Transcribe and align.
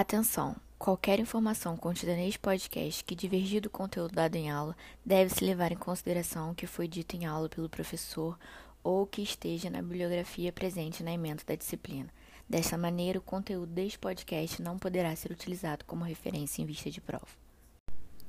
Atenção! 0.00 0.54
Qualquer 0.78 1.18
informação 1.18 1.76
contida 1.76 2.14
neste 2.14 2.38
podcast 2.38 3.02
que 3.02 3.16
divergir 3.16 3.60
do 3.60 3.68
conteúdo 3.68 4.14
dado 4.14 4.36
em 4.36 4.48
aula 4.48 4.76
deve-se 5.04 5.44
levar 5.44 5.72
em 5.72 5.76
consideração 5.76 6.52
o 6.52 6.54
que 6.54 6.68
foi 6.68 6.86
dito 6.86 7.16
em 7.16 7.26
aula 7.26 7.48
pelo 7.48 7.68
professor 7.68 8.38
ou 8.80 9.04
que 9.08 9.22
esteja 9.22 9.68
na 9.68 9.82
bibliografia 9.82 10.52
presente 10.52 11.02
na 11.02 11.10
emenda 11.10 11.42
da 11.44 11.56
disciplina. 11.56 12.08
Desta 12.48 12.78
maneira, 12.78 13.18
o 13.18 13.22
conteúdo 13.22 13.72
deste 13.72 13.98
podcast 13.98 14.62
não 14.62 14.78
poderá 14.78 15.16
ser 15.16 15.32
utilizado 15.32 15.84
como 15.84 16.04
referência 16.04 16.62
em 16.62 16.64
vista 16.64 16.88
de 16.88 17.00
prova. 17.00 17.26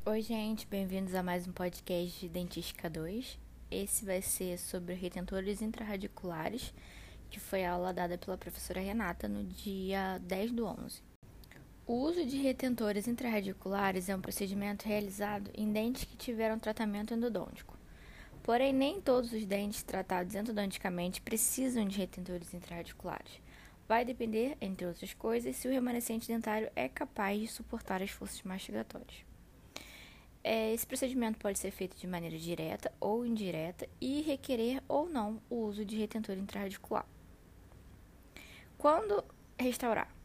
Oi, 0.08 0.24
gente, 0.24 0.66
bem-vindos 0.66 1.14
a 1.14 1.22
mais 1.22 1.48
um 1.48 1.52
podcast 1.52 2.20
de 2.20 2.30
Dentística 2.30 2.90
2. 2.90 3.38
Esse 3.70 4.06
vai 4.06 4.24
ser 4.24 4.58
sobre 4.58 4.96
retentores 4.96 5.62
intrarradiculares, 5.62 6.74
que 7.30 7.40
foi 7.40 7.64
a 7.64 7.74
aula 7.74 7.94
dada 7.94 8.18
pela 8.18 8.40
professora 8.40 8.82
Renata 8.82 9.28
no 9.28 9.44
dia 9.44 10.18
10 10.24 10.52
do 10.52 10.66
11. 10.66 11.09
O 11.90 12.04
uso 12.04 12.24
de 12.24 12.38
retentores 12.38 13.08
intrarradiculares 13.08 14.10
é 14.10 14.16
um 14.16 14.22
procedimento 14.22 14.88
realizado 14.88 15.50
em 15.56 15.74
dentes 15.74 16.04
que 16.04 16.16
tiveram 16.16 16.60
tratamento 16.60 17.16
endodôntico. 17.16 17.76
Porém, 18.44 18.72
nem 18.72 19.02
todos 19.02 19.34
os 19.34 19.44
dentes 19.44 19.82
tratados 19.82 20.36
endodonticamente 20.36 21.20
precisam 21.20 21.88
de 21.88 21.98
retentores 21.98 22.54
intrarradiculares. 22.54 23.42
Vai 23.88 24.06
depender, 24.06 24.56
entre 24.62 24.86
outras 24.86 25.16
coisas, 25.16 25.56
se 25.56 25.68
o 25.68 25.72
remanescente 25.72 26.28
dentário 26.28 26.70
é 26.76 26.88
capaz 26.88 27.42
de 27.42 27.48
suportar 27.48 28.04
as 28.04 28.12
forças 28.12 28.44
mastigatórias. 28.44 29.26
É, 30.44 30.72
esse 30.72 30.86
procedimento 30.86 31.40
pode 31.40 31.58
ser 31.58 31.72
feito 31.72 31.98
de 31.98 32.06
maneira 32.06 32.38
direta 32.38 32.94
ou 33.00 33.26
indireta 33.26 33.90
e 34.00 34.22
requerer 34.22 34.84
ou 34.88 35.10
não 35.10 35.42
o 35.50 35.56
uso 35.64 35.84
de 35.84 35.98
retentor 35.98 36.38
intrarradicular. 36.38 37.08
Quando 38.78 39.24
restaurar? 39.58 40.19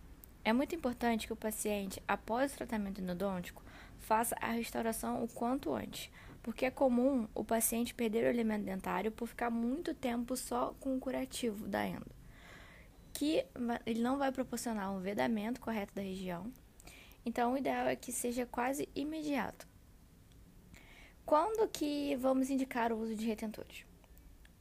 É 0.45 0.53
muito 0.53 0.75
importante 0.75 1.27
que 1.27 1.33
o 1.33 1.37
paciente, 1.37 2.03
após 2.07 2.53
o 2.53 2.57
tratamento 2.57 3.01
endodôntico, 3.01 3.63
faça 3.99 4.37
a 4.41 4.51
restauração 4.51 5.25
o 5.25 5.29
quanto 5.29 5.73
antes, 5.73 6.11
porque 6.43 6.67
é 6.67 6.71
comum 6.71 7.27
o 7.35 7.43
paciente 7.43 7.95
perder 7.95 8.25
o 8.25 8.29
elemento 8.29 8.67
dentário 8.67 9.11
por 9.11 9.27
ficar 9.27 9.49
muito 9.49 9.95
tempo 9.95 10.37
só 10.37 10.75
com 10.79 10.95
o 10.95 11.01
curativo 11.01 11.67
da 11.67 11.87
endo, 11.89 12.07
que 13.15 13.43
ele 13.87 14.03
não 14.03 14.19
vai 14.19 14.31
proporcionar 14.31 14.93
um 14.93 15.01
vedamento 15.01 15.63
correto 15.63 15.95
da 15.95 16.03
região. 16.03 16.53
Então, 17.25 17.55
o 17.55 17.57
ideal 17.57 17.87
é 17.87 17.97
que 17.97 18.13
seja 18.13 18.45
quase 18.45 18.87
imediato. 18.95 19.67
Quando 21.25 21.67
que 21.69 22.15
vamos 22.17 22.51
indicar 22.51 22.93
o 22.93 22.99
uso 22.99 23.15
de 23.15 23.25
retentores? 23.25 23.87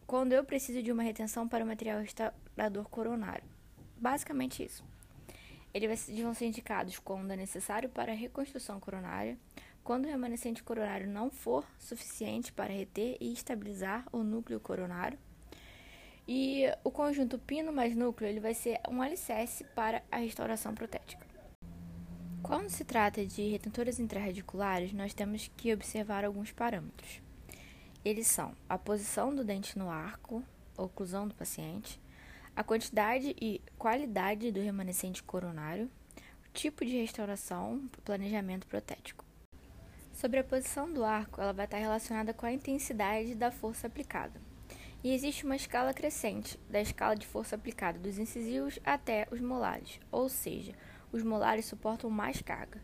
Quando 0.08 0.32
eu 0.32 0.46
preciso 0.46 0.82
de 0.82 0.94
uma 0.94 1.04
retenção 1.04 1.46
para 1.46 1.66
o 1.66 1.68
material 1.68 2.00
restaurador 2.00 2.88
coronário. 2.88 3.44
Basicamente 3.98 4.64
isso. 4.64 4.93
Eles 5.74 6.08
vão 6.22 6.34
ser 6.34 6.46
indicados 6.46 7.00
quando 7.00 7.32
é 7.32 7.36
necessário 7.36 7.90
para 7.90 8.14
reconstrução 8.14 8.80
coronária, 8.80 9.38
quando 9.84 10.06
o 10.06 10.08
remanescente 10.08 10.62
coronário 10.62 11.10
não 11.10 11.32
for 11.32 11.66
suficiente 11.80 12.54
para 12.54 12.72
reter 12.72 13.18
e 13.20 13.34
estabilizar 13.34 14.06
o 14.12 14.24
núcleo 14.24 14.60
coronário. 14.60 15.18
E 16.28 16.66
o 16.84 16.92
conjunto 16.92 17.40
pino 17.40 17.74
mais 17.74 17.96
núcleo 17.96 18.30
ele 18.30 18.40
vai 18.40 18.54
ser 18.54 18.80
um 18.88 19.02
alicerce 19.02 19.64
para 19.76 20.04
a 20.12 20.18
restauração 20.18 20.76
protética. 20.76 21.26
Quando 22.44 22.70
se 22.70 22.86
trata 22.86 23.26
de 23.26 23.50
retentores 23.50 24.00
intrarradiculares, 24.00 24.94
nós 24.94 25.14
temos 25.14 25.50
que 25.58 25.74
observar 25.74 26.24
alguns 26.24 26.52
parâmetros. 26.52 27.22
Eles 28.06 28.28
são 28.28 28.54
a 28.68 28.78
posição 28.78 29.34
do 29.34 29.44
dente 29.44 29.80
no 29.80 29.90
arco, 29.90 30.44
oclusão 30.78 31.28
do 31.28 31.34
paciente, 31.34 32.00
a 32.56 32.64
quantidade 32.64 33.36
e 33.42 33.62
qualidade 33.78 34.52
do 34.52 34.62
remanescente 34.62 35.24
coronário, 35.24 35.90
o 36.46 36.52
tipo 36.54 36.86
de 36.86 36.98
restauração, 36.98 37.90
planejamento 38.04 38.68
protético. 38.68 39.26
Sobre 40.14 40.40
a 40.40 40.44
posição 40.44 40.92
do 40.92 41.04
arco, 41.04 41.42
ela 41.42 41.54
vai 41.54 41.66
estar 41.66 41.78
relacionada 41.78 42.34
com 42.34 42.46
a 42.46 42.52
intensidade 42.52 43.34
da 43.34 43.52
força 43.52 43.88
aplicada. 43.88 44.40
E 45.04 45.14
existe 45.14 45.44
uma 45.44 45.56
escala 45.56 45.94
crescente 45.94 46.58
da 46.70 46.80
escala 46.80 47.16
de 47.16 47.28
força 47.28 47.56
aplicada 47.56 48.00
dos 48.00 48.18
incisivos 48.18 48.80
até 48.86 49.28
os 49.32 49.42
molares, 49.42 50.00
ou 50.12 50.30
seja, 50.30 50.74
os 51.12 51.24
molares 51.24 51.66
suportam 51.66 52.10
mais 52.10 52.42
carga. 52.42 52.80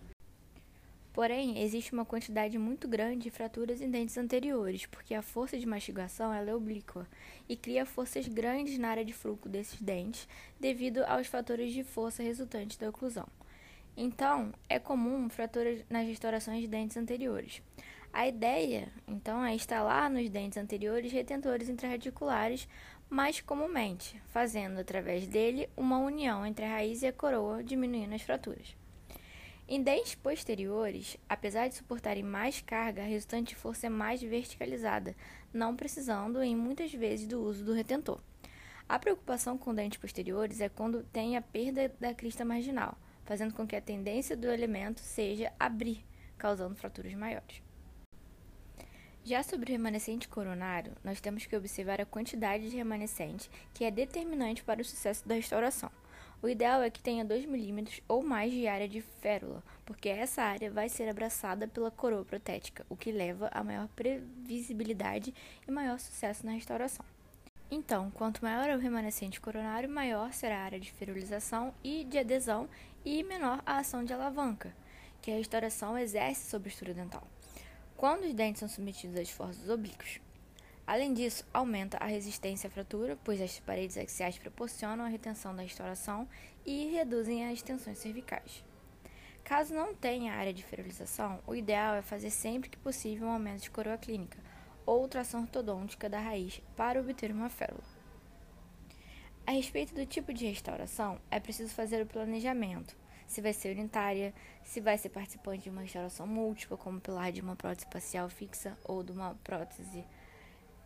Porém, 1.11 1.61
existe 1.61 1.91
uma 1.91 2.05
quantidade 2.05 2.57
muito 2.57 2.87
grande 2.87 3.23
de 3.23 3.29
fraturas 3.31 3.81
em 3.81 3.89
dentes 3.89 4.17
anteriores, 4.17 4.85
porque 4.85 5.13
a 5.13 5.21
força 5.21 5.57
de 5.57 5.65
mastigação 5.65 6.33
é 6.33 6.55
oblíqua 6.55 7.07
e 7.47 7.55
cria 7.55 7.85
forças 7.85 8.27
grandes 8.27 8.77
na 8.77 8.89
área 8.89 9.03
de 9.03 9.13
fruco 9.13 9.49
desses 9.49 9.81
dentes 9.81 10.27
devido 10.59 11.03
aos 11.05 11.27
fatores 11.27 11.73
de 11.73 11.83
força 11.83 12.21
resultantes 12.21 12.77
da 12.77 12.89
oclusão. 12.89 13.27
Então, 13.97 14.53
é 14.69 14.79
comum 14.79 15.27
fraturas 15.29 15.83
nas 15.89 16.07
restaurações 16.07 16.61
de 16.61 16.67
dentes 16.67 16.95
anteriores. 16.95 17.61
A 18.13 18.27
ideia, 18.27 18.87
então, 19.07 19.43
é 19.43 19.53
instalar 19.53 20.09
nos 20.09 20.29
dentes 20.29 20.57
anteriores 20.57 21.11
retentores 21.11 21.69
intrarradiculares 21.69 22.67
mais 23.09 23.41
comumente, 23.41 24.21
fazendo 24.27 24.79
através 24.79 25.27
dele 25.27 25.67
uma 25.75 25.97
união 25.97 26.45
entre 26.45 26.65
a 26.65 26.69
raiz 26.69 27.01
e 27.01 27.07
a 27.07 27.13
coroa, 27.13 27.63
diminuindo 27.63 28.13
as 28.13 28.21
fraturas. 28.21 28.78
Em 29.71 29.83
dentes 29.83 30.15
posteriores, 30.15 31.15
apesar 31.29 31.67
de 31.67 31.75
suportarem 31.75 32.23
mais 32.23 32.59
carga, 32.59 33.03
a 33.03 33.05
resultante 33.05 33.53
força 33.53 33.85
é 33.85 33.89
mais 33.89 34.19
verticalizada, 34.19 35.15
não 35.53 35.75
precisando 35.75 36.41
em 36.41 36.55
muitas 36.55 36.91
vezes 36.91 37.27
do 37.27 37.39
uso 37.39 37.63
do 37.63 37.73
retentor. 37.73 38.19
A 38.89 38.97
preocupação 38.97 39.59
com 39.59 39.75
dentes 39.75 39.99
posteriores 39.99 40.59
é 40.59 40.69
quando 40.69 41.03
tem 41.13 41.37
a 41.37 41.41
perda 41.43 41.93
da 41.99 42.15
crista 42.15 42.43
marginal, 42.43 42.97
fazendo 43.25 43.53
com 43.53 43.67
que 43.67 43.75
a 43.75 43.81
tendência 43.81 44.35
do 44.35 44.47
elemento 44.47 45.01
seja 45.01 45.53
abrir, 45.59 46.03
causando 46.35 46.73
fraturas 46.73 47.13
maiores. 47.13 47.61
Já 49.23 49.43
sobre 49.43 49.69
o 49.69 49.71
remanescente 49.71 50.27
coronário, 50.27 50.93
nós 51.03 51.21
temos 51.21 51.45
que 51.45 51.55
observar 51.55 52.01
a 52.01 52.07
quantidade 52.07 52.71
de 52.71 52.75
remanescente, 52.75 53.51
que 53.75 53.85
é 53.85 53.91
determinante 53.91 54.63
para 54.63 54.81
o 54.81 54.85
sucesso 54.85 55.27
da 55.27 55.35
restauração. 55.35 55.91
O 56.41 56.47
ideal 56.47 56.81
é 56.81 56.89
que 56.89 57.01
tenha 57.01 57.25
2 57.25 57.45
milímetros 57.45 57.99
ou 58.07 58.23
mais 58.23 58.49
de 58.49 58.65
área 58.65 58.87
de 58.87 59.01
férula, 59.01 59.61
porque 59.85 60.07
essa 60.07 60.41
área 60.41 60.71
vai 60.71 60.87
ser 60.87 61.09
abraçada 61.09 61.67
pela 61.67 61.91
coroa 61.91 62.23
protética, 62.23 62.85
o 62.89 62.95
que 62.95 63.11
leva 63.11 63.49
a 63.51 63.61
maior 63.61 63.89
previsibilidade 63.89 65.33
e 65.67 65.71
maior 65.71 65.99
sucesso 65.99 66.45
na 66.45 66.53
restauração. 66.53 67.05
Então, 67.69 68.09
quanto 68.11 68.41
maior 68.41 68.69
é 68.69 68.75
o 68.75 68.79
remanescente 68.79 69.41
coronário, 69.41 69.89
maior 69.89 70.31
será 70.31 70.59
a 70.59 70.63
área 70.63 70.79
de 70.79 70.91
ferilização 70.93 71.73
e 71.83 72.05
de 72.05 72.17
adesão 72.17 72.69
e 73.03 73.21
menor 73.21 73.61
a 73.65 73.79
ação 73.79 74.05
de 74.05 74.13
alavanca, 74.13 74.73
que 75.21 75.31
a 75.31 75.35
restauração 75.35 75.97
exerce 75.97 76.49
sobre 76.49 76.69
a 76.69 76.71
estrutura 76.71 77.03
dental. 77.03 77.27
Quando 77.97 78.23
os 78.23 78.33
dentes 78.33 78.61
são 78.61 78.69
submetidos 78.69 79.17
a 79.17 79.21
esforços 79.21 79.69
oblíquos, 79.69 80.21
Além 80.89 81.13
disso, 81.13 81.45
aumenta 81.53 81.99
a 81.99 82.07
resistência 82.07 82.67
à 82.67 82.71
fratura, 82.71 83.15
pois 83.23 83.39
as 83.39 83.59
paredes 83.59 83.95
axiais 83.95 84.39
proporcionam 84.39 85.05
a 85.05 85.07
retenção 85.07 85.55
da 85.55 85.61
restauração 85.61 86.27
e 86.65 86.87
reduzem 86.87 87.47
as 87.47 87.61
tensões 87.61 87.99
cervicais. 87.99 88.65
Caso 89.43 89.71
não 89.71 89.93
tenha 89.93 90.33
área 90.33 90.51
de 90.51 90.63
ferilização, 90.63 91.39
o 91.45 91.53
ideal 91.53 91.93
é 91.93 92.01
fazer 92.01 92.31
sempre 92.31 92.71
que 92.71 92.77
possível 92.79 93.27
um 93.27 93.31
aumento 93.33 93.61
de 93.61 93.69
coroa 93.69 93.99
clínica 93.99 94.39
ou 94.83 95.07
tração 95.07 95.41
ortodôntica 95.41 96.09
da 96.09 96.19
raiz 96.19 96.59
para 96.75 96.99
obter 96.99 97.31
uma 97.31 97.49
férula. 97.49 97.83
A 99.45 99.51
respeito 99.51 99.93
do 99.93 100.07
tipo 100.07 100.33
de 100.33 100.47
restauração, 100.47 101.21
é 101.29 101.39
preciso 101.39 101.71
fazer 101.71 102.01
o 102.01 102.07
planejamento, 102.07 102.97
se 103.27 103.41
vai 103.41 103.53
ser 103.53 103.77
unitária, 103.77 104.33
se 104.63 104.81
vai 104.81 104.97
ser 104.97 105.09
participante 105.09 105.65
de 105.65 105.69
uma 105.69 105.81
restauração 105.81 106.25
múltipla, 106.25 106.75
como 106.77 106.99
pilar 106.99 107.31
de 107.31 107.41
uma 107.41 107.55
prótese 107.55 107.85
facial 107.91 108.27
fixa 108.27 108.75
ou 108.83 109.03
de 109.03 109.11
uma 109.11 109.35
prótese 109.43 110.03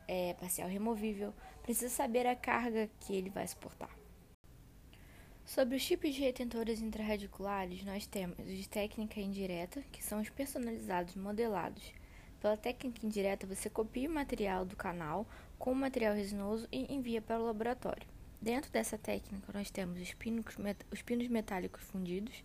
é, 0.07 0.33
parcial 0.33 0.67
removível, 0.67 1.33
precisa 1.61 1.89
saber 1.89 2.25
a 2.27 2.35
carga 2.35 2.89
que 2.99 3.15
ele 3.15 3.29
vai 3.29 3.47
suportar. 3.47 3.89
Sobre 5.45 5.75
os 5.75 5.85
tipos 5.85 6.15
de 6.15 6.21
retentores 6.21 6.81
intrarradiculares, 6.81 7.83
nós 7.83 8.07
temos 8.07 8.39
os 8.39 8.45
de 8.45 8.69
técnica 8.69 9.19
indireta, 9.19 9.83
que 9.91 10.03
são 10.03 10.21
os 10.21 10.29
personalizados 10.29 11.15
modelados. 11.15 11.83
Pela 12.39 12.55
técnica 12.55 13.05
indireta, 13.05 13.45
você 13.45 13.69
copia 13.69 14.09
o 14.09 14.13
material 14.13 14.65
do 14.65 14.75
canal 14.75 15.27
com 15.59 15.71
o 15.71 15.75
material 15.75 16.15
resinoso 16.15 16.67
e 16.71 16.93
envia 16.93 17.21
para 17.21 17.39
o 17.39 17.45
laboratório. 17.45 18.07
Dentro 18.41 18.71
dessa 18.71 18.97
técnica, 18.97 19.53
nós 19.53 19.69
temos 19.69 20.01
os 20.01 20.13
pinos, 20.13 20.45
os 20.91 21.01
pinos 21.01 21.27
metálicos 21.27 21.83
fundidos, 21.83 22.43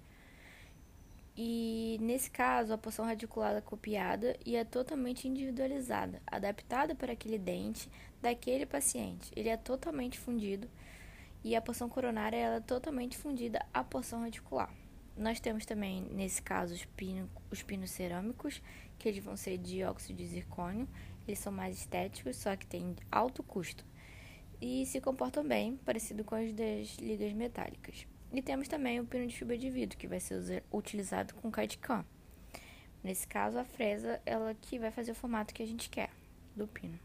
e 1.41 1.99
nesse 2.01 2.29
caso, 2.29 2.73
a 2.73 2.79
porção 2.79 3.05
radiculada 3.05 3.59
é 3.59 3.61
copiada 3.61 4.37
e 4.45 4.57
é 4.57 4.65
totalmente 4.65 5.29
individualizada, 5.29 6.21
adaptada 6.27 6.97
para 6.97 7.13
aquele 7.13 7.39
dente 7.39 7.89
daquele 8.21 8.67
paciente. 8.67 9.31
Ele 9.37 9.49
é 9.49 9.57
totalmente 9.57 10.19
fundido 10.19 10.69
e 11.45 11.55
a 11.55 11.63
porção 11.63 11.89
coronária 11.89 12.37
é 12.37 12.61
totalmente 12.61 13.17
fundida 13.17 13.65
à 13.73 13.85
porção 13.85 14.23
radicular. 14.23 14.69
Nós 15.17 15.39
temos 15.39 15.65
também, 15.65 16.03
nesse 16.11 16.43
caso, 16.43 16.75
os, 16.75 16.85
pino, 16.85 17.31
os 17.53 17.63
pinos 17.63 17.93
cerâmicos, 17.93 18.61
que 18.99 19.09
eles 19.09 19.23
vão 19.23 19.37
ser 19.37 19.59
de 19.59 19.85
óxido 19.85 20.19
de 20.19 20.27
zircônio. 20.27 20.89
Eles 21.25 21.39
são 21.39 21.53
mais 21.53 21.79
estéticos, 21.79 22.37
só 22.37 22.57
que 22.57 22.67
têm 22.67 22.97
alto 23.13 23.45
custo. 23.45 23.87
E 24.61 24.85
se 24.87 25.01
comportam 25.01 25.47
bem, 25.47 25.77
parecido 25.85 26.25
com 26.25 26.35
os 26.35 26.53
das 26.53 26.97
ligas 26.99 27.33
metálicas. 27.33 28.09
E 28.33 28.43
temos 28.43 28.69
também 28.69 29.01
o 29.01 29.07
pino 29.07 29.27
de 29.27 29.37
fibra 29.37 29.57
de 29.57 29.71
vidro, 29.71 29.97
que 29.97 30.07
vai 30.07 30.21
ser 30.21 30.63
utilizado 30.73 31.35
com 31.35 31.51
cadicam. 31.51 32.05
Nesse 33.03 33.27
caso, 33.27 33.59
a 33.59 33.65
fresa 33.65 34.21
ela 34.27 34.55
que 34.55 34.79
vai 34.79 34.91
fazer 34.91 35.13
o 35.13 35.15
formato 35.15 35.55
que 35.55 35.63
a 35.63 35.67
gente 35.67 35.89
quer 35.89 36.11
do 36.55 36.67
pino. 36.67 36.99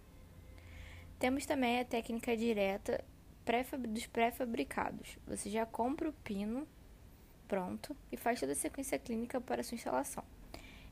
Temos 1.19 1.45
também 1.45 1.79
a 1.79 1.85
técnica 1.85 2.35
direta 2.35 3.03
dos 3.89 4.07
pré-fabricados. 4.07 5.17
Você 5.27 5.49
já 5.49 5.65
compra 5.65 6.09
o 6.09 6.13
pino 6.13 6.67
pronto 7.47 7.95
e 8.11 8.17
faz 8.17 8.39
toda 8.39 8.53
a 8.53 8.55
sequência 8.55 8.97
clínica 8.97 9.39
para 9.39 9.63
sua 9.63 9.75
instalação. 9.75 10.23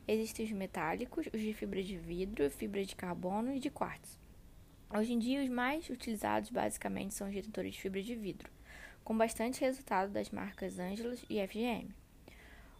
Existem 0.06 0.46
os 0.46 0.52
metálicos, 0.52 1.26
os 1.32 1.40
de 1.40 1.52
fibra 1.52 1.82
de 1.82 1.96
vidro, 1.96 2.50
fibra 2.50 2.84
de 2.84 2.94
carbono 2.94 3.54
e 3.54 3.58
de 3.58 3.70
quartzo. 3.70 4.18
Hoje 4.90 5.12
em 5.12 5.18
dia, 5.18 5.42
os 5.42 5.48
mais 5.48 5.88
utilizados 5.88 6.50
basicamente 6.50 7.14
são 7.14 7.28
os 7.28 7.34
detentores 7.34 7.74
de 7.74 7.80
fibra 7.80 8.02
de 8.02 8.14
vidro, 8.14 8.50
com 9.04 9.16
bastante 9.16 9.60
resultado 9.60 10.12
das 10.12 10.30
marcas 10.30 10.78
Angelus 10.78 11.24
e 11.28 11.44
FGM. 11.46 11.94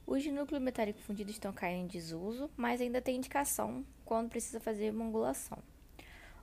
Os 0.07 0.23
de 0.23 0.33
núcleo 0.33 0.61
metálico 0.61 1.01
fundido 1.01 1.31
estão 1.31 1.53
caindo 1.53 1.85
em 1.85 1.87
desuso, 1.87 2.51
mas 2.57 2.81
ainda 2.81 3.01
tem 3.01 3.17
indicação 3.17 3.85
quando 4.05 4.31
precisa 4.31 4.61
fazer 4.61 4.93
uma 4.93 5.05
angulação. 5.05 5.59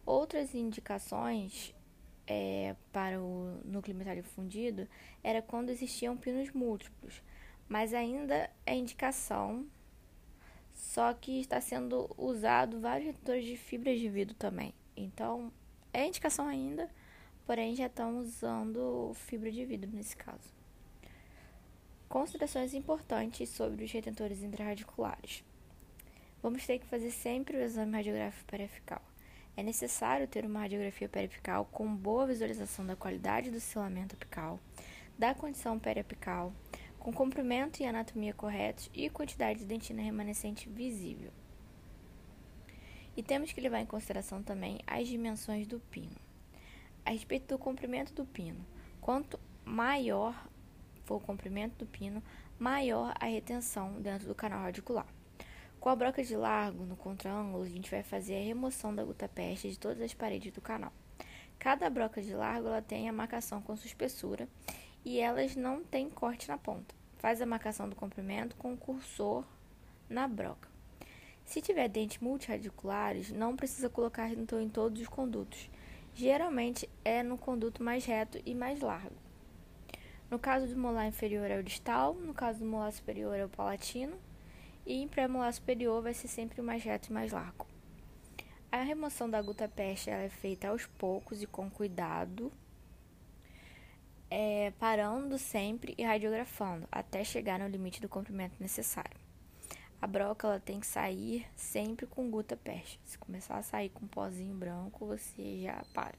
Outras 0.06 0.56
indicações 0.56 1.76
é, 2.26 2.76
para 2.92 3.20
o 3.20 3.60
núcleo 3.66 3.96
metálico 3.96 4.28
fundido 4.30 4.88
era 5.24 5.42
quando 5.42 5.70
existiam 5.70 6.16
pinos 6.16 6.52
múltiplos, 6.52 7.22
mas 7.68 7.94
ainda 7.94 8.50
é 8.66 8.76
indicação, 8.76 9.66
só 10.74 11.14
que 11.14 11.40
está 11.40 11.60
sendo 11.60 12.10
usado 12.18 12.80
vários 12.80 13.08
retores 13.08 13.46
de 13.46 13.58
fibras 13.58 14.00
de 14.00 14.08
vidro 14.08 14.36
também. 14.36 14.74
Então, 14.96 15.52
é 15.94 16.08
indicação 16.08 16.48
ainda, 16.48 16.90
porém 17.50 17.76
já 17.76 17.88
estão 17.88 18.20
usando 18.20 19.12
fibra 19.16 19.52
de 19.52 19.66
vidro 19.66 19.90
nesse 19.92 20.16
caso. 20.16 20.54
Considerações 22.08 22.76
importantes 22.76 23.50
sobre 23.50 23.86
os 23.86 23.92
retentores 23.92 24.44
intraradiculares. 24.44 25.44
Vamos 26.44 26.64
ter 26.68 26.78
que 26.78 26.86
fazer 26.86 27.10
sempre 27.10 27.58
o 27.58 27.60
exame 27.60 27.94
radiográfico 27.94 28.46
periapical. 28.46 29.02
É 29.58 29.64
necessário 29.64 30.28
ter 30.28 30.46
uma 30.46 30.60
radiografia 30.60 31.10
periapical 31.10 31.66
com 31.66 31.96
boa 31.96 32.28
visualização 32.28 32.86
da 32.86 32.96
qualidade 32.96 33.50
do 33.50 33.60
selamento 33.60 34.14
apical, 34.14 34.60
da 35.18 35.34
condição 35.34 35.80
periapical, 35.80 36.54
com 37.00 37.12
comprimento 37.12 37.82
e 37.82 37.86
anatomia 37.88 38.32
corretos 38.32 38.92
e 38.94 39.10
quantidade 39.10 39.62
de 39.62 39.66
dentina 39.66 40.04
remanescente 40.04 40.70
visível. 40.70 41.32
E 43.18 43.24
temos 43.24 43.52
que 43.52 43.60
levar 43.60 43.80
em 43.80 43.88
consideração 43.88 44.44
também 44.44 44.82
as 44.86 45.08
dimensões 45.08 45.66
do 45.66 45.80
pino. 45.80 46.29
A 47.06 47.12
respeito 47.12 47.48
do 47.48 47.58
comprimento 47.58 48.14
do 48.14 48.26
pino, 48.26 48.66
quanto 49.02 49.40
maior 49.66 50.48
for 51.06 51.16
o 51.16 51.20
comprimento 51.20 51.78
do 51.78 51.86
pino, 51.86 52.24
maior 52.60 53.14
a 53.20 53.26
retenção 53.26 54.00
dentro 54.02 54.28
do 54.28 54.36
canal 54.36 54.62
radicular. 54.62 55.08
Com 55.80 55.90
a 55.90 55.96
broca 55.96 56.24
de 56.24 56.36
largo 56.36 56.86
no 56.86 56.96
contraângulo, 56.96 57.64
a 57.64 57.70
gente 57.70 57.90
vai 57.90 58.04
fazer 58.04 58.36
a 58.36 58.44
remoção 58.44 58.94
da 58.94 59.04
gutapeste 59.04 59.70
de 59.70 59.80
todas 59.80 60.02
as 60.02 60.14
paredes 60.14 60.52
do 60.52 60.60
canal. 60.60 60.92
Cada 61.58 61.90
broca 61.90 62.22
de 62.22 62.34
largo 62.34 62.68
ela 62.68 62.82
tem 62.82 63.08
a 63.08 63.14
marcação 63.14 63.62
com 63.62 63.76
sua 63.76 63.88
espessura 63.88 64.48
e 65.06 65.20
elas 65.20 65.56
não 65.56 65.84
têm 65.84 66.10
corte 66.10 66.48
na 66.48 66.58
ponta. 66.58 66.94
Faz 67.18 67.42
a 67.42 67.46
marcação 67.46 67.90
do 67.90 67.96
comprimento 67.96 68.56
com 68.56 68.74
o 68.74 68.78
cursor 68.78 69.44
na 70.10 70.28
broca. 70.28 70.70
Se 71.46 71.62
tiver 71.62 71.88
dentes 71.88 72.20
multirradiculares, 72.20 73.32
não 73.32 73.56
precisa 73.56 73.90
colocar 73.90 74.26
redentor 74.26 74.62
em 74.62 74.70
todos 74.70 75.02
os 75.02 75.08
condutos. 75.08 75.70
Geralmente 76.14 76.90
é 77.04 77.24
no 77.24 77.38
conduto 77.38 77.84
mais 77.84 78.06
reto 78.06 78.40
e 78.46 78.54
mais 78.54 78.82
largo. 78.82 79.16
No 80.30 80.38
caso 80.38 80.68
do 80.68 80.78
molar 80.78 81.08
inferior 81.08 81.50
é 81.50 81.58
o 81.58 81.64
distal, 81.64 82.14
no 82.14 82.34
caso 82.34 82.60
do 82.60 82.66
molar 82.66 82.92
superior 82.92 83.36
é 83.36 83.46
o 83.46 83.50
palatino, 83.50 84.16
e 84.86 85.02
em 85.02 85.08
pré-molar 85.08 85.52
superior 85.54 86.02
vai 86.02 86.14
ser 86.14 86.28
sempre 86.28 86.62
o 86.62 86.64
mais 86.64 86.84
reto 86.84 87.10
e 87.10 87.14
mais 87.14 87.32
largo. 87.32 87.66
A 88.72 88.82
remoção 88.82 89.28
da 89.28 89.42
guta 89.42 89.68
peste 89.68 90.12
é 90.12 90.30
feita 90.30 90.68
aos 90.68 90.86
poucos 90.86 91.42
e 91.42 91.48
com 91.48 91.70
cuidado, 91.70 92.52
é, 94.30 94.72
parando 94.80 95.40
sempre 95.40 95.96
e 95.98 96.04
radiografando 96.04 96.88
até 96.92 97.24
chegar 97.24 97.58
no 97.58 97.68
limite 97.68 98.00
do 98.00 98.08
comprimento 98.08 98.56
necessário. 98.60 99.19
A 100.02 100.08
broca 100.08 100.48
ela 100.48 100.60
tem 100.62 100.80
que 100.80 100.88
sair 100.88 101.46
sempre 101.58 102.06
com 102.06 102.32
guta 102.32 102.56
peste. 102.56 103.00
Se 103.04 103.18
começar 103.18 103.58
a 103.58 103.64
sair 103.64 103.90
com 103.90 104.06
um 104.06 104.08
pozinho 104.08 104.56
branco, 104.56 105.06
você 105.06 105.60
já 105.62 105.84
para. 105.94 106.16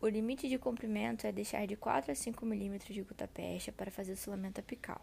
O 0.00 0.08
limite 0.08 0.48
de 0.48 0.58
comprimento 0.58 1.26
é 1.26 1.32
deixar 1.32 1.66
de 1.66 1.76
4 1.76 2.10
a 2.10 2.14
5 2.14 2.46
mm 2.46 2.78
de 2.78 3.02
gutapercha 3.02 3.70
para 3.70 3.90
fazer 3.90 4.12
o 4.12 4.16
selamento 4.16 4.58
apical, 4.58 5.02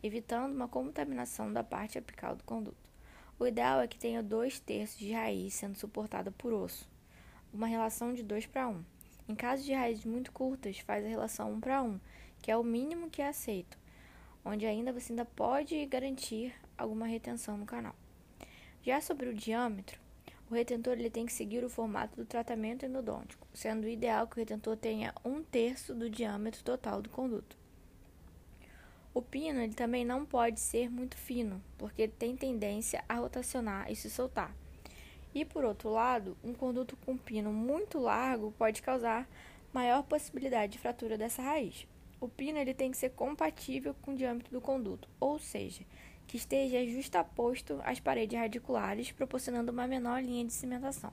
evitando 0.00 0.54
uma 0.54 0.68
contaminação 0.68 1.52
da 1.52 1.64
parte 1.64 1.98
apical 1.98 2.36
do 2.36 2.44
conduto. 2.44 2.88
O 3.40 3.46
ideal 3.46 3.80
é 3.80 3.88
que 3.88 3.98
tenha 3.98 4.22
2 4.22 4.60
terços 4.60 4.98
de 4.98 5.12
raiz 5.12 5.54
sendo 5.54 5.76
suportada 5.76 6.30
por 6.30 6.52
osso, 6.52 6.88
uma 7.52 7.66
relação 7.66 8.14
de 8.14 8.22
2 8.22 8.46
para 8.46 8.68
1. 8.68 8.84
Em 9.28 9.34
caso 9.34 9.64
de 9.64 9.74
raízes 9.74 10.04
muito 10.04 10.30
curtas, 10.30 10.78
faz 10.78 11.04
a 11.04 11.08
relação 11.08 11.52
1 11.54 11.60
para 11.60 11.82
1, 11.82 12.00
que 12.40 12.52
é 12.52 12.56
o 12.56 12.62
mínimo 12.62 13.10
que 13.10 13.20
é 13.20 13.28
aceito, 13.28 13.76
onde 14.44 14.64
ainda 14.64 14.92
você 14.92 15.12
ainda 15.12 15.24
pode 15.24 15.84
garantir 15.86 16.54
alguma 16.80 17.06
retenção 17.06 17.56
no 17.56 17.66
canal. 17.66 17.94
Já 18.82 19.00
sobre 19.00 19.28
o 19.28 19.34
diâmetro, 19.34 20.00
o 20.50 20.54
retentor 20.54 20.94
ele 20.94 21.10
tem 21.10 21.26
que 21.26 21.32
seguir 21.32 21.62
o 21.62 21.68
formato 21.68 22.16
do 22.16 22.24
tratamento 22.24 22.84
endodôntico, 22.84 23.46
sendo 23.54 23.88
ideal 23.88 24.26
que 24.26 24.36
o 24.36 24.40
retentor 24.40 24.76
tenha 24.76 25.14
um 25.24 25.42
terço 25.42 25.94
do 25.94 26.10
diâmetro 26.10 26.64
total 26.64 27.00
do 27.00 27.08
conduto. 27.08 27.56
O 29.12 29.20
pino 29.20 29.60
ele 29.60 29.74
também 29.74 30.04
não 30.04 30.24
pode 30.24 30.58
ser 30.58 30.90
muito 30.90 31.16
fino, 31.16 31.62
porque 31.76 32.08
tem 32.08 32.36
tendência 32.36 33.04
a 33.08 33.14
rotacionar 33.14 33.90
e 33.90 33.96
se 33.96 34.08
soltar. 34.08 34.54
E 35.34 35.44
por 35.44 35.64
outro 35.64 35.90
lado, 35.90 36.36
um 36.42 36.52
conduto 36.52 36.96
com 36.96 37.16
pino 37.16 37.52
muito 37.52 37.98
largo 37.98 38.52
pode 38.58 38.82
causar 38.82 39.28
maior 39.72 40.02
possibilidade 40.02 40.72
de 40.72 40.78
fratura 40.78 41.16
dessa 41.16 41.42
raiz. 41.42 41.86
O 42.20 42.28
pino 42.28 42.58
ele 42.58 42.74
tem 42.74 42.90
que 42.90 42.96
ser 42.96 43.10
compatível 43.10 43.94
com 44.02 44.12
o 44.12 44.16
diâmetro 44.16 44.52
do 44.52 44.60
conduto, 44.60 45.08
ou 45.18 45.38
seja, 45.38 45.84
que 46.30 46.36
esteja 46.36 46.86
justaposto 46.86 47.80
às 47.82 47.98
paredes 47.98 48.38
radiculares, 48.38 49.10
proporcionando 49.10 49.72
uma 49.72 49.88
menor 49.88 50.22
linha 50.22 50.44
de 50.44 50.52
cimentação. 50.52 51.12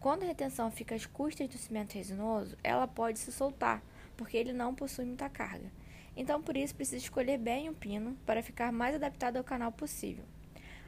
Quando 0.00 0.24
a 0.24 0.26
retenção 0.26 0.72
fica 0.72 0.96
às 0.96 1.06
custas 1.06 1.46
do 1.46 1.56
cimento 1.56 1.94
resinoso, 1.94 2.58
ela 2.60 2.88
pode 2.88 3.20
se 3.20 3.30
soltar, 3.30 3.80
porque 4.16 4.36
ele 4.36 4.52
não 4.52 4.74
possui 4.74 5.04
muita 5.04 5.28
carga. 5.28 5.70
Então, 6.16 6.42
por 6.42 6.56
isso, 6.56 6.74
precisa 6.74 6.96
escolher 6.96 7.38
bem 7.38 7.68
o 7.68 7.74
pino 7.74 8.18
para 8.26 8.42
ficar 8.42 8.72
mais 8.72 8.96
adaptado 8.96 9.36
ao 9.36 9.44
canal 9.44 9.70
possível. 9.70 10.24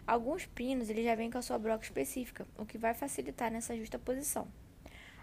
Alguns 0.05 0.45
pinos 0.47 0.91
ele 0.91 1.05
já 1.05 1.15
vêm 1.15 1.31
com 1.31 1.39
a 1.39 1.43
sua 1.43 1.57
broca 1.57 1.85
específica, 1.85 2.49
o 2.59 2.67
que 2.67 2.77
vai 2.77 2.95
facilitar 2.95 3.53
nessa 3.53 3.77
justa 3.77 3.97
posição. 3.97 4.49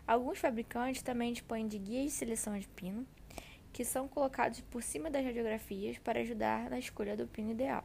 Alguns 0.07 0.39
fabricantes 0.39 1.01
também 1.01 1.33
dispõem 1.33 1.67
de 1.67 1.77
guias 1.77 2.05
de 2.05 2.11
seleção 2.11 2.57
de 2.57 2.69
pino, 2.69 3.05
que 3.73 3.83
são 3.83 4.07
colocados 4.07 4.61
por 4.61 4.81
cima 4.81 5.09
das 5.11 5.25
radiografias 5.25 5.97
para 5.97 6.21
ajudar 6.21 6.69
na 6.69 6.79
escolha 6.79 7.17
do 7.17 7.27
pino 7.27 7.51
ideal. 7.51 7.83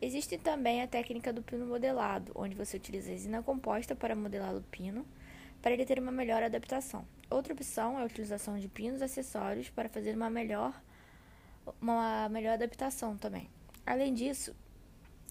Existe 0.00 0.38
também 0.38 0.80
a 0.80 0.86
técnica 0.86 1.32
do 1.32 1.42
pino 1.42 1.66
modelado, 1.66 2.30
onde 2.36 2.54
você 2.54 2.76
utiliza 2.76 3.10
resina 3.10 3.42
composta 3.42 3.96
para 3.96 4.14
modelar 4.14 4.54
o 4.54 4.62
pino, 4.62 5.04
para 5.60 5.72
ele 5.72 5.84
ter 5.84 5.98
uma 5.98 6.12
melhor 6.12 6.40
adaptação. 6.40 7.04
Outra 7.28 7.52
opção 7.52 7.98
é 7.98 8.02
a 8.02 8.06
utilização 8.06 8.58
de 8.58 8.68
pinos 8.68 9.02
acessórios 9.02 9.68
para 9.68 9.88
fazer 9.88 10.14
uma 10.14 10.30
melhor, 10.30 10.80
uma 11.80 12.28
melhor 12.28 12.52
adaptação 12.52 13.16
também. 13.16 13.50
Além 13.84 14.14
disso, 14.14 14.54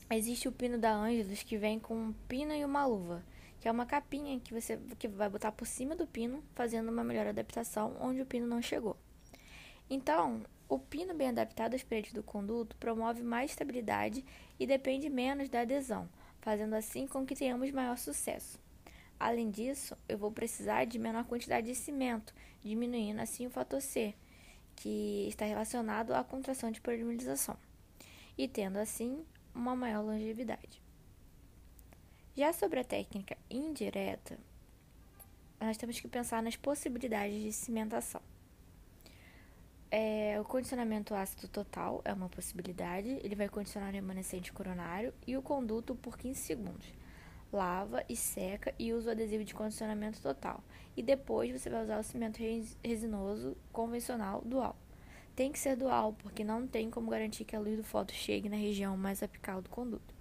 existe 0.10 0.50
o 0.50 0.52
pino 0.52 0.78
da 0.78 0.94
Angelus 0.94 1.44
que 1.44 1.58
vem 1.58 1.80
com 1.80 1.96
um 1.96 2.14
pino 2.28 2.54
e 2.54 2.66
uma 2.66 2.86
luva, 2.86 3.24
que 3.62 3.70
é 3.70 3.72
uma 3.72 3.86
capinha 3.86 4.38
que 4.38 4.54
você 4.54 4.78
que 5.00 5.08
vai 5.08 5.30
botar 5.30 5.54
por 5.54 5.66
cima 5.66 5.96
do 5.96 6.06
pino, 6.06 6.44
fazendo 6.54 6.92
uma 6.92 7.06
melhor 7.06 7.28
adaptação 7.28 7.96
onde 8.02 8.22
o 8.22 8.26
pino 8.26 8.46
não 8.46 8.62
chegou. 8.62 8.98
Então, 9.90 10.44
o 10.68 10.78
pino 10.78 11.14
bem 11.14 11.30
adaptado 11.30 11.74
às 11.74 11.84
paredes 11.84 12.12
do 12.12 12.22
conduto 12.22 12.76
promove 12.76 13.24
mais 13.24 13.52
estabilidade 13.52 14.26
e 14.60 14.66
depende 14.66 15.10
menos 15.10 15.50
da 15.50 15.62
adesão, 15.62 16.10
fazendo 16.42 16.74
assim 16.76 17.08
com 17.08 17.26
que 17.26 17.36
tenhamos 17.36 17.72
maior 17.72 17.98
sucesso. 17.98 18.60
Além 19.20 19.50
disso, 19.50 19.98
eu 20.08 20.18
vou 20.18 20.32
precisar 20.32 20.86
de 20.86 21.00
menor 21.00 21.26
quantidade 21.26 21.68
de 21.68 21.76
cimento, 21.76 22.34
diminuindo 22.64 23.20
assim 23.20 23.48
o 23.48 23.50
fator 23.50 23.82
C, 23.82 24.14
que 24.76 25.28
está 25.28 25.46
relacionado 25.46 26.14
à 26.14 26.24
contração 26.24 26.72
de 26.72 26.80
polimerização, 26.80 27.58
e 28.38 28.48
tendo 28.48 28.78
assim 28.78 29.26
uma 29.54 29.76
maior 29.76 30.04
longevidade. 30.04 30.82
Já 32.36 32.54
sobre 32.54 32.80
a 32.80 32.84
técnica 32.84 33.36
indireta, 33.50 34.38
nós 35.60 35.76
temos 35.76 36.00
que 36.00 36.08
pensar 36.08 36.44
nas 36.44 36.56
possibilidades 36.56 37.42
de 37.42 37.52
cimentação. 37.52 38.22
É, 39.89 40.38
o 40.39 40.44
condicionamento 40.44 41.15
ácido 41.15 41.48
total 41.48 42.01
é 42.03 42.12
uma 42.12 42.27
possibilidade. 42.27 43.20
Ele 43.24 43.36
vai 43.36 43.48
condicionar 43.48 43.89
o 43.89 43.94
remanescente 43.94 44.51
coronário 44.51 45.13
e 45.25 45.38
o 45.38 45.41
conduto 45.41 45.96
por 45.96 46.17
15 46.17 46.39
segundos. 46.39 46.88
Lava 47.51 48.03
e 48.10 48.15
seca 48.15 48.74
e 48.77 48.91
usa 48.91 49.10
o 49.10 49.12
adesivo 49.13 49.46
de 49.46 49.53
condicionamento 49.53 50.22
total. 50.22 50.62
E 50.98 51.01
depois 51.01 51.51
você 51.51 51.70
vai 51.70 51.84
usar 51.84 52.00
o 52.00 52.03
cimento 52.03 52.39
resinoso 52.84 53.56
convencional 53.72 54.41
dual. 54.46 54.75
tem 55.36 55.51
que 55.51 55.60
ser 55.60 55.75
dual, 55.75 56.13
porque 56.13 56.44
não 56.44 56.67
tem 56.67 56.89
como 56.89 57.12
garantir 57.12 57.46
que 57.46 57.56
a 57.56 57.60
luz 57.60 57.77
do 57.77 57.84
foto 57.84 58.12
chegue 58.12 58.50
na 58.50 58.58
região 58.58 58.98
mais 58.98 59.22
apical 59.22 59.62
do 59.62 59.70
conduto. 59.70 60.13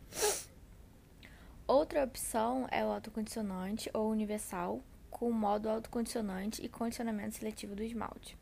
Outra 1.67 2.05
opção 2.05 2.69
é 2.71 2.85
o 2.85 2.93
autocondicionante 2.93 3.91
ou 3.93 4.11
universal, 4.11 4.81
com 5.11 5.33
modo 5.33 5.69
autocondicionante 5.71 6.65
e 6.65 6.69
condicionamento 6.69 7.35
seletivo 7.35 7.75
do 7.75 7.83
esmalte. 7.83 8.37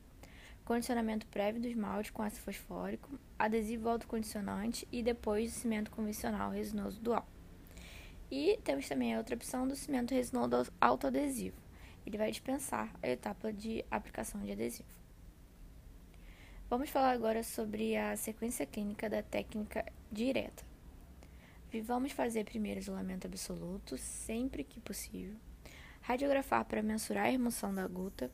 Condicionamento 0.65 1.27
prévio 1.27 1.61
do 1.61 1.69
esmalte 1.69 2.11
com 2.11 2.23
ácido 2.23 2.43
fosfórico, 2.43 3.19
adesivo 3.39 3.89
autocondicionante 3.89 4.89
e 4.91 5.03
depois 5.03 5.55
o 5.55 5.61
cimento 5.61 5.91
convencional 5.91 6.51
resinoso 6.51 6.99
dual. 7.01 7.27
E 8.31 8.59
temos 8.65 8.89
também 8.89 9.15
a 9.15 9.19
outra 9.19 9.35
opção 9.35 9.69
do 9.69 9.77
cimento 9.77 10.15
resinoso 10.15 10.73
autoadesivo. 10.81 11.57
Ele 12.07 12.17
vai 12.17 12.31
dispensar 12.31 12.91
a 13.03 13.09
etapa 13.09 13.53
de 13.53 13.85
aplicação 13.91 14.41
de 14.41 14.53
adesivo. 14.53 14.89
Vamos 16.71 16.89
falar 16.89 17.13
agora 17.13 17.43
sobre 17.43 17.95
a 17.97 18.17
sequência 18.17 18.65
clínica 18.65 19.09
da 19.09 19.23
técnica 19.23 19.85
direta. 20.11 20.65
Vamos 21.83 22.13
fazer 22.13 22.45
primeiro 22.45 22.81
isolamento 22.81 23.27
absoluto, 23.27 23.99
sempre 23.99 24.65
que 24.65 24.81
possível. 24.81 25.37
Radiografar 26.01 26.65
para 26.65 26.83
mensurar 26.83 27.27
a 27.27 27.31
remoção 27.31 27.75
da 27.75 27.87
guta. 27.87 28.31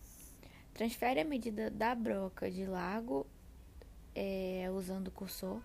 Transfere 0.74 1.20
a 1.20 1.24
medida 1.24 1.70
da 1.70 1.94
broca 1.94 2.50
de 2.50 2.64
largo 2.64 3.26
é, 4.14 4.68
usando 4.72 5.08
o 5.08 5.10
cursor. 5.10 5.60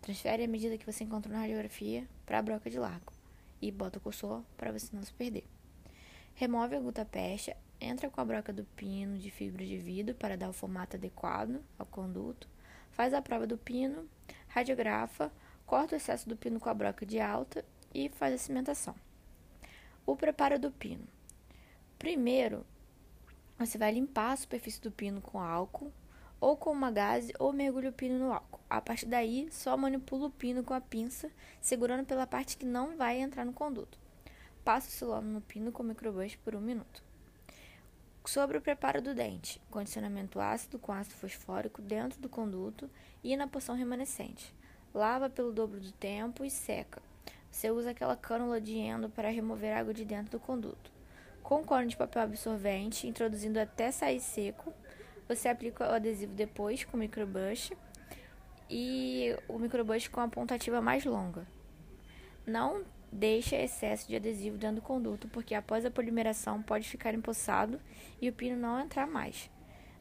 Transfere 0.00 0.44
a 0.44 0.48
medida 0.48 0.78
que 0.78 0.84
você 0.84 1.04
encontrou 1.04 1.34
na 1.34 1.40
radiografia 1.40 2.06
para 2.26 2.38
a 2.38 2.42
broca 2.42 2.70
de 2.70 2.78
largo 2.78 3.12
e 3.60 3.70
bota 3.70 3.98
o 3.98 4.00
cursor 4.00 4.42
para 4.56 4.70
você 4.70 4.94
não 4.94 5.02
se 5.02 5.12
perder. 5.12 5.44
Remove 6.34 6.76
a 6.76 6.80
guta 6.80 7.04
pecha, 7.04 7.56
entra 7.80 8.10
com 8.10 8.20
a 8.20 8.24
broca 8.24 8.52
do 8.52 8.64
pino 8.76 9.18
de 9.18 9.30
fibra 9.30 9.64
de 9.64 9.76
vidro 9.78 10.14
para 10.14 10.36
dar 10.36 10.50
o 10.50 10.52
formato 10.52 10.96
adequado 10.96 11.62
ao 11.78 11.86
conduto, 11.86 12.48
faz 12.90 13.14
a 13.14 13.22
prova 13.22 13.46
do 13.46 13.56
pino, 13.56 14.08
radiografa, 14.48 15.32
corta 15.64 15.94
o 15.94 15.96
excesso 15.96 16.28
do 16.28 16.36
pino 16.36 16.60
com 16.60 16.68
a 16.68 16.74
broca 16.74 17.06
de 17.06 17.20
alta 17.20 17.64
e 17.94 18.08
faz 18.08 18.34
a 18.34 18.38
cimentação. 18.38 18.94
O 20.04 20.16
preparo 20.16 20.58
do 20.58 20.70
pino. 20.70 21.06
Primeiro, 21.98 22.66
você 23.58 23.78
vai 23.78 23.92
limpar 23.92 24.32
a 24.32 24.36
superfície 24.36 24.80
do 24.80 24.90
pino 24.90 25.20
com 25.20 25.40
álcool, 25.40 25.92
ou 26.40 26.56
com 26.56 26.70
uma 26.70 26.90
gaze, 26.90 27.32
ou 27.38 27.52
mergulha 27.52 27.90
o 27.90 27.92
pino 27.92 28.18
no 28.18 28.32
álcool. 28.32 28.60
A 28.68 28.80
partir 28.80 29.06
daí, 29.06 29.48
só 29.50 29.76
manipula 29.76 30.26
o 30.26 30.30
pino 30.30 30.62
com 30.62 30.74
a 30.74 30.80
pinça, 30.80 31.30
segurando 31.60 32.04
pela 32.04 32.26
parte 32.26 32.56
que 32.56 32.66
não 32.66 32.96
vai 32.96 33.20
entrar 33.20 33.44
no 33.44 33.52
conduto. 33.52 33.98
Passa 34.64 34.88
o 34.88 34.90
silano 34.90 35.30
no 35.30 35.40
pino 35.40 35.70
com 35.70 35.82
microbush 35.82 36.36
por 36.36 36.54
um 36.54 36.60
minuto. 36.60 37.02
Sobre 38.26 38.56
o 38.56 38.60
preparo 38.60 39.02
do 39.02 39.14
dente, 39.14 39.60
condicionamento 39.70 40.40
ácido 40.40 40.78
com 40.78 40.92
ácido 40.92 41.14
fosfórico 41.16 41.82
dentro 41.82 42.20
do 42.20 42.28
conduto 42.28 42.90
e 43.22 43.36
na 43.36 43.46
porção 43.46 43.76
remanescente. 43.76 44.54
Lava 44.94 45.28
pelo 45.28 45.52
dobro 45.52 45.78
do 45.78 45.92
tempo 45.92 46.44
e 46.44 46.50
seca. 46.50 47.02
Você 47.50 47.70
usa 47.70 47.90
aquela 47.90 48.16
cânula 48.16 48.60
de 48.60 48.76
endo 48.76 49.10
para 49.10 49.28
remover 49.28 49.76
água 49.76 49.92
de 49.92 50.04
dentro 50.04 50.32
do 50.32 50.40
conduto. 50.40 50.93
Com 51.44 51.62
cone 51.62 51.88
de 51.88 51.96
papel 51.96 52.22
absorvente, 52.22 53.06
introduzindo 53.06 53.60
até 53.60 53.92
sair 53.92 54.18
seco, 54.18 54.72
você 55.28 55.46
aplica 55.46 55.84
o 55.84 55.92
adesivo 55.92 56.32
depois 56.32 56.84
com 56.84 56.96
o 56.96 57.00
microbush 57.00 57.70
e 58.70 59.36
o 59.46 59.58
microbush 59.58 60.08
com 60.08 60.22
a 60.22 60.28
pontativa 60.28 60.80
mais 60.80 61.04
longa. 61.04 61.46
Não 62.46 62.82
deixe 63.12 63.54
excesso 63.54 64.08
de 64.08 64.16
adesivo 64.16 64.56
dentro 64.56 64.76
do 64.76 64.82
conduto, 64.82 65.28
porque 65.28 65.54
após 65.54 65.84
a 65.84 65.90
polimeração 65.90 66.62
pode 66.62 66.88
ficar 66.88 67.12
empoçado 67.12 67.78
e 68.22 68.28
o 68.30 68.32
pino 68.32 68.56
não 68.56 68.80
entrar 68.80 69.06
mais, 69.06 69.50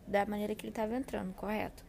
da 0.08 0.26
maneira 0.26 0.56
que 0.56 0.66
ele 0.66 0.72
estava 0.72 0.96
entrando, 0.96 1.34
correto? 1.34 1.84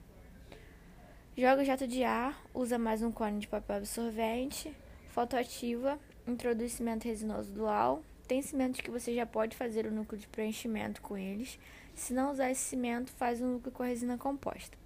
Joga 1.38 1.64
jato 1.64 1.86
de 1.86 2.02
ar, 2.02 2.44
usa 2.52 2.76
mais 2.76 3.02
um 3.02 3.12
cone 3.12 3.38
de 3.38 3.46
papel 3.46 3.76
absorvente, 3.76 4.76
fotoativa, 5.10 5.96
introduz 6.26 6.72
cimento 6.72 7.04
resinoso 7.04 7.52
dual. 7.52 8.02
Tem 8.26 8.40
cimentos 8.40 8.80
que 8.80 8.90
você 8.90 9.14
já 9.14 9.26
pode 9.26 9.56
fazer 9.56 9.86
o 9.86 9.92
núcleo 9.92 10.20
de 10.20 10.26
preenchimento 10.26 11.02
com 11.02 11.16
eles. 11.16 11.58
Se 11.94 12.14
não 12.14 12.32
usar 12.32 12.50
esse 12.50 12.62
cimento, 12.62 13.12
faz 13.12 13.40
um 13.40 13.54
núcleo 13.54 13.72
com 13.72 13.82
a 13.82 13.86
resina 13.86 14.16
composta. 14.16 14.76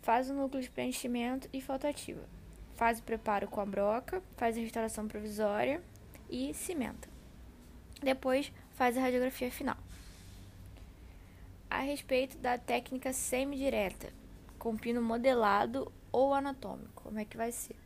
Faz 0.00 0.30
o 0.30 0.34
núcleo 0.34 0.62
de 0.62 0.70
preenchimento 0.70 1.48
e 1.52 1.60
fotoativa. 1.60 2.22
Faz 2.74 2.98
o 2.98 3.02
preparo 3.02 3.46
com 3.48 3.60
a 3.60 3.66
broca, 3.66 4.22
faz 4.36 4.56
a 4.56 4.60
restauração 4.60 5.06
provisória 5.06 5.82
e 6.30 6.54
cimenta. 6.54 7.08
Depois 8.02 8.50
faz 8.72 8.96
a 8.96 9.00
radiografia 9.02 9.50
final. 9.50 9.76
A 11.68 11.80
respeito 11.80 12.38
da 12.38 12.56
técnica 12.56 13.12
semidireta, 13.12 14.10
com 14.58 14.76
pino 14.76 15.02
modelado 15.02 15.92
ou 16.10 16.32
anatômico, 16.32 17.02
como 17.02 17.18
é 17.18 17.24
que 17.26 17.36
vai 17.36 17.52
ser? 17.52 17.76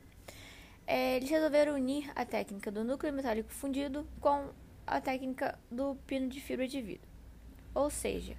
É, 0.86 1.16
eles 1.16 1.30
resolveram 1.30 1.74
unir 1.74 2.10
a 2.14 2.26
técnica 2.26 2.70
do 2.70 2.84
núcleo 2.84 3.12
metálico 3.12 3.50
fundido 3.50 4.06
com 4.20 4.50
a 4.86 5.00
técnica 5.00 5.58
do 5.70 5.94
pino 6.06 6.28
de 6.28 6.40
fibra 6.40 6.68
de 6.68 6.82
vidro. 6.82 7.08
Ou 7.74 7.88
seja, 7.88 8.36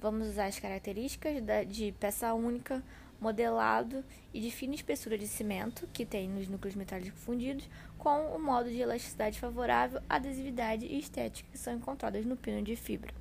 vamos 0.00 0.28
usar 0.28 0.46
as 0.46 0.58
características 0.58 1.42
da, 1.42 1.64
de 1.64 1.92
peça 1.92 2.32
única, 2.32 2.82
modelado 3.20 4.02
e 4.32 4.40
de 4.40 4.50
fina 4.50 4.74
espessura 4.74 5.18
de 5.18 5.28
cimento 5.28 5.86
que 5.92 6.04
tem 6.06 6.28
nos 6.28 6.48
núcleos 6.48 6.74
metálicos 6.74 7.20
fundidos, 7.20 7.68
com 7.98 8.34
o 8.34 8.38
modo 8.38 8.70
de 8.70 8.80
elasticidade 8.80 9.38
favorável, 9.38 10.00
adesividade 10.08 10.86
e 10.86 10.98
estética 10.98 11.48
que 11.52 11.58
são 11.58 11.74
encontradas 11.74 12.24
no 12.24 12.36
pino 12.36 12.62
de 12.62 12.74
fibra. 12.74 13.14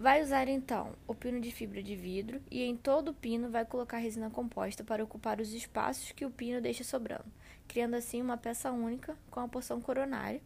Vai 0.00 0.22
usar 0.22 0.48
então 0.48 0.94
o 1.06 1.14
pino 1.14 1.38
de 1.42 1.52
fibra 1.52 1.82
de 1.82 1.94
vidro 1.94 2.40
e 2.50 2.62
em 2.62 2.74
todo 2.74 3.08
o 3.08 3.14
pino 3.14 3.50
vai 3.50 3.66
colocar 3.66 3.98
resina 3.98 4.30
composta 4.30 4.82
para 4.82 5.04
ocupar 5.04 5.38
os 5.38 5.52
espaços 5.52 6.10
que 6.12 6.24
o 6.24 6.30
pino 6.30 6.58
deixa 6.58 6.82
sobrando, 6.82 7.30
criando 7.68 7.96
assim 7.96 8.22
uma 8.22 8.38
peça 8.38 8.72
única 8.72 9.14
com 9.30 9.40
a 9.40 9.46
porção 9.46 9.78
coronária, 9.78 10.40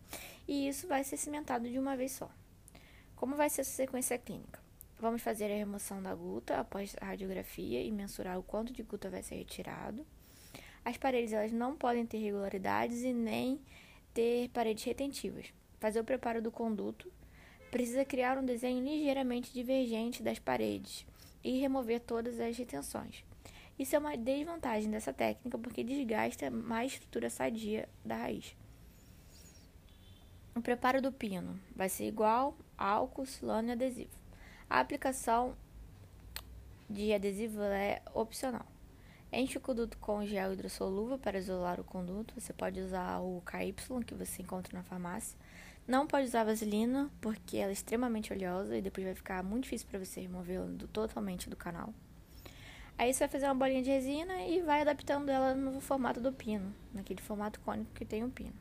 e 0.48 0.66
isso 0.66 0.88
vai 0.88 1.04
ser 1.04 1.16
cimentado 1.16 1.70
de 1.70 1.78
uma 1.78 1.96
vez 1.96 2.10
só. 2.10 2.28
Como 3.14 3.36
vai 3.36 3.48
ser 3.48 3.60
a 3.60 3.64
sequência 3.64 4.18
clínica? 4.18 4.60
Vamos 4.98 5.22
fazer 5.22 5.44
a 5.44 5.56
remoção 5.56 6.02
da 6.02 6.12
guta 6.16 6.58
após 6.58 6.96
a 7.00 7.04
radiografia 7.04 7.80
e 7.80 7.92
mensurar 7.92 8.36
o 8.36 8.42
quanto 8.42 8.72
de 8.72 8.82
guta 8.82 9.08
vai 9.08 9.22
ser 9.22 9.36
retirado. 9.36 10.04
As 10.84 10.96
paredes 10.96 11.32
elas 11.32 11.52
não 11.52 11.76
podem 11.76 12.04
ter 12.04 12.16
irregularidades 12.16 13.04
e 13.04 13.12
nem 13.12 13.60
ter 14.12 14.48
paredes 14.48 14.82
retentivas. 14.82 15.54
Fazer 15.78 16.00
o 16.00 16.04
preparo 16.04 16.42
do 16.42 16.50
conduto 16.50 17.08
precisa 17.74 18.04
criar 18.04 18.38
um 18.38 18.44
desenho 18.44 18.84
ligeiramente 18.84 19.52
divergente 19.52 20.22
das 20.22 20.38
paredes 20.38 21.04
e 21.42 21.58
remover 21.58 21.98
todas 21.98 22.38
as 22.38 22.56
retenções. 22.56 23.24
Isso 23.76 23.96
é 23.96 23.98
uma 23.98 24.16
desvantagem 24.16 24.88
dessa 24.88 25.12
técnica 25.12 25.58
porque 25.58 25.82
desgasta 25.82 26.52
mais 26.52 26.92
estrutura 26.92 27.28
sadia 27.28 27.88
da 28.04 28.14
raiz. 28.14 28.56
O 30.54 30.62
preparo 30.62 31.02
do 31.02 31.10
pino 31.10 31.58
vai 31.74 31.88
ser 31.88 32.06
igual 32.06 32.56
álcool, 32.78 33.26
silano 33.26 33.70
e 33.70 33.72
adesivo. 33.72 34.16
A 34.70 34.78
aplicação 34.78 35.56
de 36.88 37.12
adesivo 37.12 37.60
é 37.60 38.00
opcional. 38.14 38.73
Enche 39.36 39.58
o 39.58 39.60
conduto 39.60 39.98
com 39.98 40.24
gel 40.24 40.52
hidrossolúvel 40.52 41.18
para 41.18 41.36
isolar 41.36 41.80
o 41.80 41.84
conduto. 41.84 42.40
Você 42.40 42.52
pode 42.52 42.78
usar 42.78 43.18
o 43.18 43.42
KY 43.44 44.04
que 44.06 44.14
você 44.14 44.42
encontra 44.42 44.78
na 44.78 44.84
farmácia. 44.84 45.36
Não 45.88 46.06
pode 46.06 46.28
usar 46.28 46.44
vaselina, 46.44 47.10
porque 47.20 47.56
ela 47.56 47.70
é 47.70 47.72
extremamente 47.72 48.32
oleosa 48.32 48.76
e 48.76 48.80
depois 48.80 49.04
vai 49.04 49.14
ficar 49.16 49.42
muito 49.42 49.64
difícil 49.64 49.88
para 49.90 49.98
você 49.98 50.20
removê-la 50.20 50.68
totalmente 50.92 51.50
do 51.50 51.56
canal. 51.56 51.92
Aí 52.96 53.12
você 53.12 53.18
vai 53.24 53.28
fazer 53.28 53.46
uma 53.46 53.56
bolinha 53.56 53.82
de 53.82 53.90
resina 53.90 54.40
e 54.46 54.62
vai 54.62 54.82
adaptando 54.82 55.28
ela 55.28 55.52
no 55.52 55.80
formato 55.80 56.20
do 56.20 56.32
pino, 56.32 56.72
naquele 56.92 57.20
formato 57.20 57.58
cônico 57.58 57.90
que 57.92 58.04
tem 58.04 58.22
o 58.22 58.26
um 58.26 58.30
pino. 58.30 58.54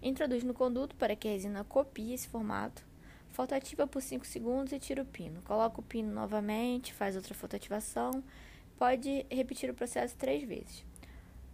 Introduz 0.00 0.44
no 0.44 0.54
conduto 0.54 0.94
para 0.94 1.16
que 1.16 1.26
a 1.26 1.32
resina 1.32 1.64
copie 1.64 2.12
esse 2.12 2.28
formato. 2.28 2.84
Fotoativa 3.30 3.84
por 3.84 4.00
5 4.00 4.24
segundos 4.24 4.72
e 4.72 4.78
tira 4.78 5.02
o 5.02 5.06
pino. 5.06 5.42
Coloca 5.42 5.80
o 5.80 5.82
pino 5.82 6.14
novamente, 6.14 6.94
faz 6.94 7.16
outra 7.16 7.34
fotoativação. 7.34 8.22
Pode 8.78 9.26
repetir 9.30 9.70
o 9.70 9.74
processo 9.74 10.16
três 10.16 10.42
vezes. 10.42 10.84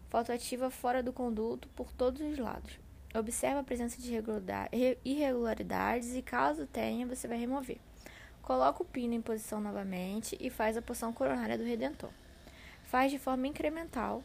Fotoativa 0.09 0.71
fora 0.71 1.03
do 1.03 1.13
conduto 1.13 1.69
por 1.69 1.93
todos 1.93 2.21
os 2.21 2.39
lados. 2.39 2.79
Observa 3.15 3.61
a 3.61 3.65
presença 3.65 4.01
de 4.01 4.15
irregularidades 5.05 6.15
e, 6.15 6.23
caso 6.23 6.67
tenha, 6.67 7.07
você 7.07 7.29
vai 7.29 7.39
remover. 7.39 7.79
Coloca 8.43 8.83
o 8.83 8.87
pino 8.87 9.15
em 9.15 9.21
posição 9.21 9.61
novamente 9.61 10.37
e 10.41 10.49
faz 10.49 10.77
a 10.77 10.83
porção 10.83 11.13
coronária 11.13 11.59
do 11.59 11.65
redentor. 11.65 12.11
Faz 12.85 13.11
de 13.13 13.19
forma 13.19 13.47
incremental 13.47 14.23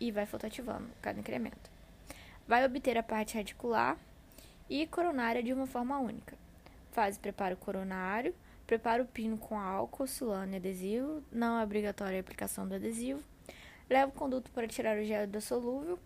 e 0.00 0.12
vai 0.12 0.26
fotoativando 0.26 0.88
cada 1.02 1.18
incremento. 1.18 1.70
Vai 2.46 2.64
obter 2.64 2.96
a 2.96 3.02
parte 3.02 3.36
radicular 3.36 3.96
e 4.70 4.86
coronária 4.86 5.42
de 5.42 5.52
uma 5.52 5.66
forma 5.66 5.98
única. 5.98 6.36
Faz 6.92 7.16
o 7.16 7.20
preparo 7.20 7.56
coronário, 7.56 8.34
prepara 8.68 9.02
o 9.02 9.06
pino 9.06 9.38
com 9.38 9.58
álcool, 9.58 10.06
sulano 10.06 10.52
e 10.52 10.56
adesivo, 10.56 11.24
não 11.32 11.58
é 11.58 11.64
obrigatória 11.64 12.18
a 12.18 12.20
aplicação 12.20 12.68
do 12.68 12.74
adesivo. 12.74 13.24
Leva 13.88 14.12
o 14.12 14.14
conduto 14.14 14.50
para 14.50 14.68
tirar 14.68 14.98
o 14.98 15.04
gel 15.04 15.26
do 15.26 15.40
solúvel 15.40 15.98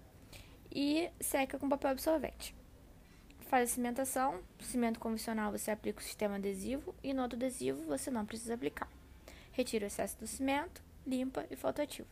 e 0.70 1.10
seca 1.20 1.58
com 1.58 1.68
papel 1.68 1.90
absorvente. 1.90 2.54
Faz 3.40 3.68
a 3.68 3.74
cimentação, 3.74 4.40
cimento 4.60 5.00
convencional 5.00 5.50
você 5.50 5.72
aplica 5.72 5.98
o 5.98 6.04
sistema 6.04 6.36
adesivo 6.36 6.94
e 7.02 7.12
no 7.12 7.22
outro 7.22 7.36
adesivo 7.36 7.82
você 7.84 8.12
não 8.12 8.24
precisa 8.24 8.54
aplicar. 8.54 8.88
retira 9.50 9.84
o 9.84 9.88
excesso 9.88 10.16
do 10.20 10.26
cimento, 10.28 10.80
limpa 11.04 11.44
e 11.50 11.56
fotoativa. 11.56 12.08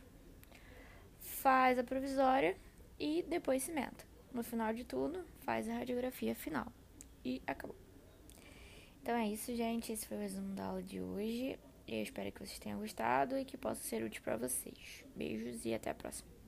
Faz 1.21 1.79
a 1.79 1.83
provisória 1.83 2.57
e 2.99 3.23
depois 3.23 3.63
cimenta. 3.63 4.05
No 4.33 4.43
final 4.43 4.73
de 4.73 4.83
tudo, 4.83 5.23
faz 5.39 5.69
a 5.69 5.75
radiografia 5.75 6.35
final. 6.35 6.67
E 7.23 7.41
acabou. 7.47 7.90
Então 9.01 9.15
é 9.15 9.27
isso, 9.27 9.55
gente. 9.55 9.91
Esse 9.91 10.07
foi 10.07 10.17
o 10.17 10.21
resumo 10.21 10.53
da 10.53 10.65
aula 10.65 10.83
de 10.83 11.01
hoje. 11.01 11.57
Eu 11.87 12.03
espero 12.03 12.31
que 12.31 12.39
vocês 12.39 12.59
tenham 12.59 12.79
gostado 12.79 13.37
e 13.37 13.43
que 13.43 13.57
possa 13.57 13.81
ser 13.83 14.03
útil 14.03 14.21
para 14.21 14.37
vocês. 14.37 15.03
Beijos 15.15 15.65
e 15.65 15.73
até 15.73 15.89
a 15.89 15.95
próxima. 15.95 16.40